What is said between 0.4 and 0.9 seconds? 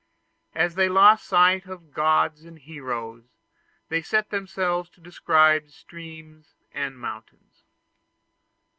As they